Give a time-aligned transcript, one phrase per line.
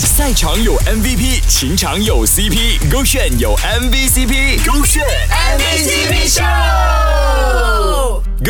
[0.00, 7.43] 赛场有 MVP，情场有 CP，勾选有 MVCp，勾选 MVCp 秀。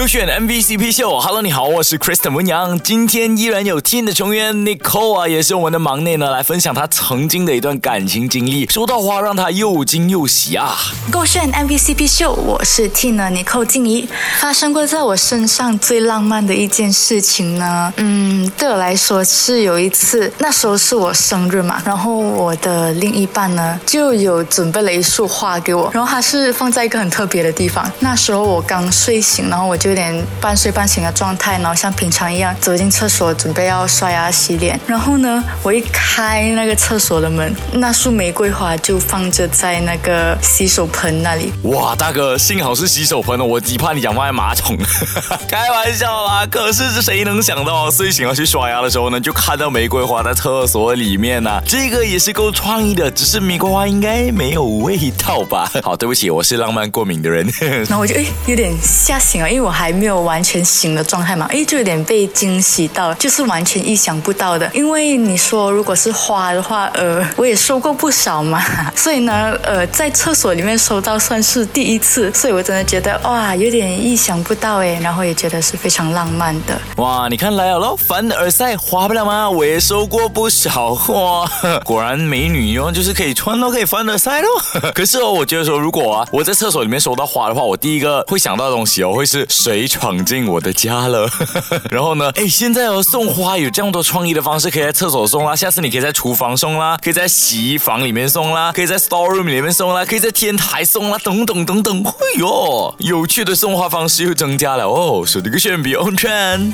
[0.04, 2.78] 勾选 MVCp 秀，Hello，你好，我是 Kristen 文阳。
[2.78, 10.76] 今天依然有 Team 的成员 Nicole 啊，也是我们的忙内呢，来分享他曾经的一段感情经历，收到花让他又惊又喜啊。
[11.10, 14.06] 勾选 MVCp 秀，我是 Team 的 Nicole 静怡。
[14.40, 27.90] 发生过在我身上最浪漫的一件事情呢，嗯，对我来说是有一次，那时候是我生日嘛，然后我的另一半呢就有准备了一束花给我，然后它是放在一个很特别的地方。
[28.00, 34.78] 那时候我刚睡醒，然后我就有点半睡半醒的状态，然后像平常一样走进厕所，准备要刷牙洗脸。
[34.88, 41.52] 然后呢，我一开那个厕所的门，那束玫瑰花就放着在那个洗手盆那里。
[41.62, 44.76] 哇，大哥，幸好是洗手盆哦，我极怕你讲放在马桶。
[45.46, 51.62] 开玩笑啦，可是是谁能想到睡醒要去刷牙的时候呢，就看到玫瑰花在厕所里面呢？
[51.64, 55.70] 这个也是够创意的，只是玫瑰花应该没有味道吧？
[55.84, 57.48] 好，对不起，我是浪漫过敏的人。
[57.60, 64.70] 然后我就哎有点吓醒了，因为我还没有完全醒的状态嘛，哎就有点被惊喜到，就是完全意想不到的。
[64.72, 68.62] 因为你说如果是花的话，呃，我也收过不少嘛，
[68.94, 76.80] 所以呢，呃，在厕所里面收到算是第一次，所以我真的觉得哇，有点意想不到哎，然后也觉得是非常浪漫的。
[76.96, 79.50] 哇，你看来了喽，凡尔赛花不了吗？
[79.50, 81.46] 我也收过不少花，
[81.84, 84.48] 果然美女哦，就是可以穿都可以凡尔赛喽。
[84.94, 91.26] 可是哦，我觉得说，如果啊，我在厕所里面收到花的话，我第一个会想到的东西哦，会是谁闯进我的家了？
[91.90, 102.04] 然后呢，哎，现在哦送花有这么多创意的方式，可以在厕所送啦，下次你可以在厨房送啦，可以在洗衣房里面送啦，可以在 store room 里面送啦，可以在天台送啦，等等等等。
[102.04, 106.72] 哎呦，有趣的送花方式又增加了哦，手这个选比 on trend。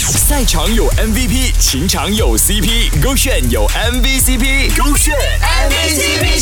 [0.00, 6.40] 赛场有 MVP，情场有 CP，勾选有 MVCp，勾选 MVCp